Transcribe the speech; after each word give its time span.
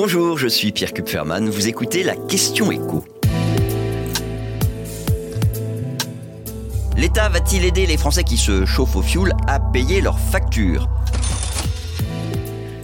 Bonjour, 0.00 0.38
je 0.38 0.46
suis 0.46 0.70
Pierre 0.70 0.92
Kupferman. 0.92 1.50
Vous 1.50 1.66
écoutez 1.66 2.04
la 2.04 2.14
question 2.14 2.70
écho. 2.70 3.04
L'État 6.96 7.28
va-t-il 7.28 7.64
aider 7.64 7.84
les 7.84 7.96
Français 7.96 8.22
qui 8.22 8.36
se 8.36 8.64
chauffent 8.64 8.94
au 8.94 9.02
fioul 9.02 9.32
à 9.48 9.58
payer 9.58 10.00
leurs 10.00 10.20
factures? 10.20 10.88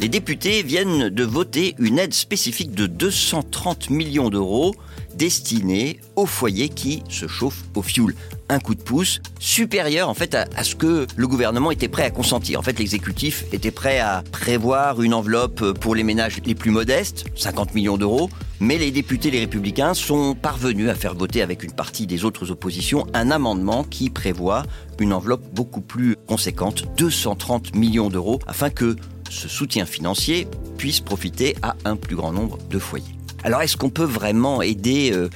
Les 0.00 0.08
députés 0.08 0.62
viennent 0.62 1.08
de 1.08 1.24
voter 1.24 1.74
une 1.78 1.98
aide 1.98 2.14
spécifique 2.14 2.70
de 2.70 2.86
230 2.86 3.90
millions 3.90 4.30
d'euros 4.30 4.76
destinée 5.16 5.98
aux 6.14 6.26
foyers 6.26 6.68
qui 6.68 7.02
se 7.08 7.26
chauffent 7.26 7.64
au 7.74 7.82
fioul. 7.82 8.14
Un 8.48 8.60
coup 8.60 8.76
de 8.76 8.80
pouce 8.80 9.20
supérieur 9.40 10.08
en 10.08 10.14
fait 10.14 10.36
à, 10.36 10.62
ce 10.62 10.76
que 10.76 11.08
le 11.16 11.26
gouvernement 11.26 11.72
était 11.72 11.88
prêt 11.88 12.04
à 12.04 12.10
consentir. 12.10 12.60
En 12.60 12.62
fait, 12.62 12.78
l'exécutif 12.78 13.44
était 13.52 13.72
prêt 13.72 13.98
à 13.98 14.22
prévoir 14.30 15.02
une 15.02 15.14
enveloppe 15.14 15.72
pour 15.72 15.96
les 15.96 16.04
ménages 16.04 16.38
les 16.46 16.54
plus 16.54 16.70
modestes, 16.70 17.24
50 17.34 17.74
millions 17.74 17.96
d'euros, 17.96 18.30
mais 18.60 18.78
les 18.78 18.92
députés 18.92 19.32
les 19.32 19.40
républicains 19.40 19.94
sont 19.94 20.36
parvenus 20.36 20.88
à 20.88 20.94
faire 20.94 21.14
voter 21.14 21.42
avec 21.42 21.64
une 21.64 21.72
partie 21.72 22.06
des 22.06 22.24
autres 22.24 22.52
oppositions 22.52 23.04
un 23.14 23.32
amendement 23.32 23.82
qui 23.82 24.10
prévoit 24.10 24.62
une 25.00 25.12
enveloppe 25.12 25.52
beaucoup 25.52 25.80
plus 25.80 26.16
conséquente, 26.28 26.84
230 26.96 27.74
millions 27.74 28.10
d'euros, 28.10 28.38
afin 28.46 28.70
que 28.70 28.96
ce 29.30 29.48
soutien 29.48 29.86
financier 29.86 30.48
puisse 30.76 31.00
profiter 31.00 31.56
à 31.62 31.76
un 31.84 31.96
plus 31.96 32.16
grand 32.16 32.32
nombre 32.32 32.58
de 32.70 32.78
foyers. 32.78 33.14
Alors 33.44 33.62
est-ce 33.62 33.76
qu'on 33.76 33.90
peut 33.90 34.04
vraiment 34.04 34.62
aider 34.62 35.10
euh, 35.12 35.28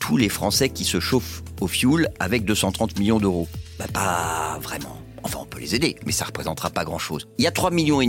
tous 0.00 0.16
les 0.16 0.28
Français 0.28 0.68
qui 0.68 0.84
se 0.84 1.00
chauffent 1.00 1.42
au 1.60 1.66
fioul 1.66 2.08
avec 2.18 2.44
230 2.44 2.98
millions 2.98 3.18
d'euros? 3.18 3.48
Bah, 3.78 3.86
Pas 3.92 4.58
vraiment. 4.62 4.98
Enfin, 5.24 5.38
on 5.42 5.46
peut 5.46 5.60
les 5.60 5.74
aider, 5.74 5.96
mais 6.04 6.12
ça 6.12 6.24
ne 6.24 6.28
représentera 6.28 6.70
pas 6.70 6.84
grand-chose. 6.84 7.28
Il 7.38 7.44
y 7.44 7.46
a 7.46 7.52
3 7.52 7.70
millions 7.70 8.00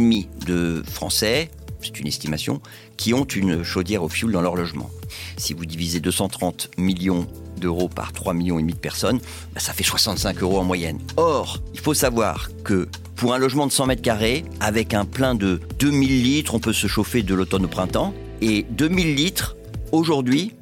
de 0.48 0.84
Français, 0.92 1.52
c'est 1.84 2.00
une 2.00 2.08
estimation, 2.08 2.62
qui 2.98 3.14
ont 3.14 3.26
une 3.26 3.64
chaudière 3.64 4.04
au 4.04 4.10
fioul 4.10 4.32
dans 4.32 4.42
leur 4.42 4.56
logement. 4.56 4.90
Si 5.38 5.54
vous 5.54 5.66
divisez 5.66 6.00
230 6.00 6.72
millions 6.78 7.28
d'euros 7.58 7.90
par 7.90 8.12
3 8.14 8.34
millions 8.34 8.60
et 8.60 8.62
demi 8.62 8.74
de 8.74 8.80
personnes, 8.80 9.20
bah, 9.54 9.60
ça 9.60 9.74
fait 9.74 9.84
65 9.84 10.42
euros 10.42 10.60
en 10.60 10.64
moyenne. 10.64 11.00
Or, 11.18 11.62
il 11.74 11.80
faut 11.80 11.94
savoir 11.94 12.50
que 12.64 12.88
pour 13.16 13.34
un 13.34 13.38
logement 13.38 13.68
de 13.68 13.72
100 13.72 13.88
mètres 13.88 14.02
carrés, 14.02 14.44
avec 14.60 14.94
un 14.94 15.06
plein 15.06 15.36
de 15.36 15.62
2000 15.80 16.24
litres, 16.24 16.56
on 16.56 16.60
peut 16.60 16.74
se 16.74 16.88
chauffer 16.88 17.24
de 17.24 17.34
l'automne 17.34 17.66
au 17.66 17.70
printemps. 17.70 18.14
Et 18.42 18.66
2000 18.72 19.16
litres, 19.16 19.56
aujourd'hui, 19.92 20.54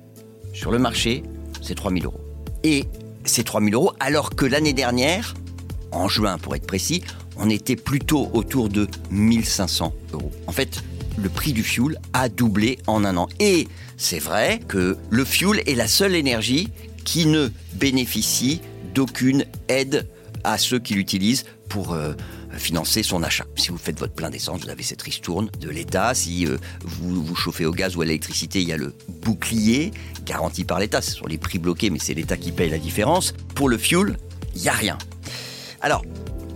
sur 0.53 0.71
le 0.71 0.77
marché, 0.77 1.23
c'est 1.61 1.75
3000 1.75 2.05
euros. 2.05 2.19
Et 2.63 2.85
c'est 3.23 3.43
3000 3.43 3.73
euros 3.73 3.93
alors 3.99 4.35
que 4.35 4.45
l'année 4.45 4.73
dernière, 4.73 5.33
en 5.91 6.07
juin 6.07 6.37
pour 6.37 6.55
être 6.55 6.67
précis, 6.67 7.03
on 7.37 7.49
était 7.49 7.75
plutôt 7.75 8.29
autour 8.33 8.69
de 8.69 8.87
1500 9.09 9.93
euros. 10.13 10.31
En 10.47 10.51
fait, 10.51 10.83
le 11.17 11.29
prix 11.29 11.53
du 11.53 11.63
fuel 11.63 11.99
a 12.13 12.29
doublé 12.29 12.79
en 12.87 13.03
un 13.03 13.17
an. 13.17 13.27
Et 13.39 13.67
c'est 13.97 14.19
vrai 14.19 14.59
que 14.67 14.97
le 15.09 15.25
fuel 15.25 15.61
est 15.67 15.75
la 15.75 15.87
seule 15.87 16.15
énergie 16.15 16.69
qui 17.03 17.25
ne 17.25 17.49
bénéficie 17.73 18.61
d'aucune 18.93 19.45
aide 19.67 20.07
à 20.43 20.57
ceux 20.57 20.79
qui 20.79 20.95
l'utilisent 20.95 21.45
pour 21.69 21.93
euh, 21.93 22.13
financer 22.57 23.03
son 23.03 23.23
achat. 23.23 23.45
Si 23.55 23.69
vous 23.69 23.77
faites 23.77 23.99
votre 23.99 24.13
plein 24.13 24.29
d'essence, 24.29 24.61
vous 24.61 24.69
avez 24.69 24.83
cette 24.83 25.01
ristourne 25.01 25.49
de 25.59 25.69
l'État. 25.69 26.13
Si 26.13 26.45
euh, 26.45 26.57
vous 26.83 27.23
vous 27.23 27.35
chauffez 27.35 27.65
au 27.65 27.71
gaz 27.71 27.95
ou 27.95 28.01
à 28.01 28.05
l'électricité, 28.05 28.61
il 28.61 28.67
y 28.67 28.73
a 28.73 28.77
le 28.77 28.93
bouclier 29.07 29.91
garanti 30.25 30.63
par 30.63 30.79
l'État. 30.79 31.01
Ce 31.01 31.11
sont 31.11 31.27
les 31.27 31.37
prix 31.37 31.59
bloqués, 31.59 31.89
mais 31.89 31.99
c'est 31.99 32.13
l'État 32.13 32.37
qui 32.37 32.51
paye 32.51 32.69
la 32.69 32.77
différence. 32.77 33.33
Pour 33.55 33.69
le 33.69 33.77
fuel, 33.77 34.17
il 34.55 34.61
n'y 34.61 34.69
a 34.69 34.73
rien. 34.73 34.97
Alors, 35.79 36.03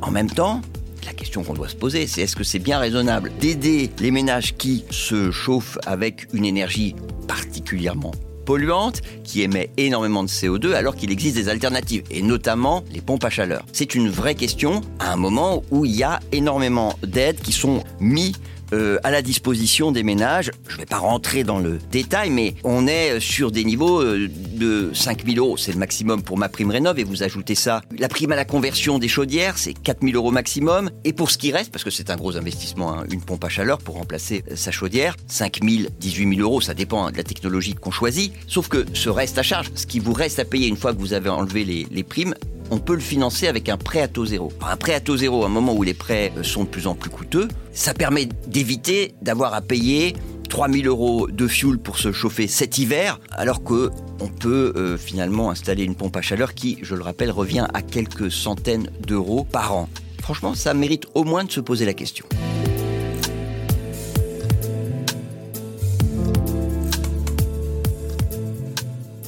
en 0.02 0.12
même 0.12 0.30
temps, 0.30 0.62
la 1.06 1.14
question 1.14 1.44
qu'on 1.44 1.54
doit 1.54 1.70
se 1.70 1.76
poser, 1.76 2.08
c'est 2.08 2.22
est-ce 2.22 2.36
que 2.36 2.44
c'est 2.44 2.60
bien 2.60 2.80
raisonnable 2.80 3.32
d'aider 3.40 3.90
les 4.00 4.12
ménages 4.12 4.56
qui 4.58 4.86
se 4.90 5.32
chauffent 5.32 5.78
avec 5.86 6.28
une 6.34 6.46
énergie 6.46 6.96
particulièrement 7.28 8.12
polluante 8.46 9.02
qui 9.24 9.42
émet 9.42 9.72
énormément 9.78 10.24
de 10.24 10.30
CO2 10.30 10.74
alors 10.74 10.96
qu'il 10.96 11.12
existe 11.12 11.36
des 11.36 11.50
alternatives 11.50 12.04
et 12.12 12.22
notamment 12.22 12.84
les 12.92 13.02
pompes 13.02 13.24
à 13.24 13.30
chaleur? 13.30 13.66
C'est 13.74 13.96
une 13.96 14.10
vraie 14.10 14.36
question 14.36 14.82
à 15.00 15.14
un 15.14 15.16
moment 15.16 15.64
où 15.72 15.86
il 15.86 15.96
y 15.96 16.04
a 16.04 16.20
énormément 16.32 16.98
d'aides 17.04 17.40
qui 17.42 17.52
sont 17.52 17.84
mises 18.00 18.36
euh, 18.74 18.98
à 19.04 19.12
la 19.12 19.22
disposition 19.22 19.92
des 19.92 20.04
ménages. 20.04 20.52
Je 20.68 20.74
ne 20.74 20.80
vais 20.80 20.86
pas 20.86 20.98
rentrer 20.98 21.44
dans 21.44 21.60
le 21.60 21.80
détail, 21.92 22.30
mais 22.30 22.56
on 22.64 22.88
est 22.88 23.20
sur 23.20 23.52
des 23.52 23.64
niveaux 23.64 24.02
euh, 24.02 24.28
de 24.54 24.92
5 24.94 25.26
000 25.26 25.38
euros. 25.38 25.58
C'est 25.58 25.72
le 25.72 25.78
maximum 25.78 26.24
pour 26.24 26.38
ma 26.38 26.50
prime 26.50 26.72
rénov. 26.72 27.00
Et 27.00 27.04
vous 27.04 27.24
ajoutez 27.24 27.56
ça. 27.56 27.82
La 27.98 28.08
prime 28.08 28.32
à 28.32 28.36
la 28.36 28.46
conversion 28.46 29.00
des 29.00 29.08
chaudières, 29.08 29.58
c'est 29.58 29.74
4 29.74 30.02
000 30.02 30.16
euros 30.16 30.32
maximum. 30.32 30.90
Et 31.04 31.14
pour 31.14 31.32
ce 31.32 31.38
qui 31.38 31.52
reste, 31.52 31.72
parce 31.72 31.84
que 31.84 31.92
c'est 31.92 32.10
un 32.10 32.16
gros 32.16 32.38
investissement, 32.38 32.94
hein, 32.94 33.04
une 33.12 33.22
pompe 33.22 33.44
à 33.44 33.50
chaleur 33.50 33.78
pour 33.78 33.96
remplacer 33.96 34.44
euh, 34.52 34.56
sa 34.56 34.72
chaudière, 34.72 35.16
5 35.28 35.60
000, 35.64 35.90
18 36.00 36.36
000 36.36 36.42
euros, 36.42 36.62
ça 36.62 36.74
dépend 36.74 37.06
hein, 37.06 37.12
de 37.12 37.18
la 37.18 37.24
technologie 37.24 37.76
qu'on 37.76 37.92
choisit. 37.92 38.34
Sauf 38.48 38.68
que 38.68 38.86
ce 38.94 39.10
reste 39.10 39.38
à 39.38 39.44
charge, 39.44 39.72
ce 39.76 39.86
qui 39.86 40.00
vous 40.00 40.14
reste 40.14 40.40
à 40.40 40.46
payer 40.46 40.68
une 40.68 40.78
fois 40.78 40.94
que 40.94 41.00
vous 41.00 41.14
avez 41.14 41.30
enlevé 41.30 41.66
les 41.66 42.04
primes, 42.04 42.34
on 42.72 42.78
peut 42.78 42.96
le 42.96 43.00
financer 43.00 43.48
avec 43.48 43.70
un 43.70 43.78
prêt 43.78 44.02
à 44.02 44.08
taux 44.08 44.26
zéro. 44.26 44.52
Un 44.62 44.78
prêt 44.78 44.94
à 44.94 45.00
taux 45.00 45.18
zéro, 45.18 45.44
à 45.44 45.48
un 45.48 45.50
moment 45.50 45.74
où 45.74 45.84
les 45.84 45.94
prêts 45.94 46.32
euh, 46.38 46.44
sont 46.44 46.64
de 46.64 46.70
plus 46.70 46.88
en 46.88 46.96
plus 46.96 47.10
coûteux, 47.10 47.48
ça 47.74 47.94
permet 47.94 48.28
d'éviter 48.48 49.14
d'avoir 49.22 49.54
à 49.54 49.62
payer 49.62 50.16
3000 50.50 50.88
euros 50.88 51.28
de 51.28 51.48
fuel 51.48 51.78
pour 51.78 51.98
se 51.98 52.12
chauffer 52.12 52.48
cet 52.48 52.78
hiver, 52.78 53.20
alors 53.32 53.64
que 53.64 53.92
on 54.20 54.28
peut 54.28 54.74
euh, 54.76 54.98
finalement 54.98 55.50
installer 55.50 55.84
une 55.84 55.96
pompe 55.96 56.16
à 56.16 56.22
chaleur 56.22 56.54
qui, 56.54 56.78
je 56.82 56.96
le 56.96 57.04
rappelle, 57.04 57.32
revient 57.32 57.68
à 57.74 57.82
quelques 57.82 58.32
centaines 58.32 58.90
d'euros 59.06 59.44
par 59.44 59.76
an. 59.76 59.90
Franchement, 60.22 60.56
ça 60.56 60.74
mérite 60.74 61.06
au 61.14 61.24
moins 61.24 61.44
de 61.44 61.52
se 61.52 61.60
poser 61.60 61.86
la 61.86 61.94
question. 61.94 62.26